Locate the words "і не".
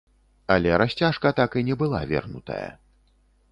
1.63-1.75